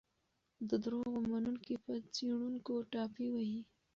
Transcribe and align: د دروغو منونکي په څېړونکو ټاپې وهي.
د 0.69 0.71
دروغو 0.83 1.19
منونکي 1.29 1.75
په 1.85 1.91
څېړونکو 2.15 2.73
ټاپې 2.91 3.27
وهي. 3.33 3.61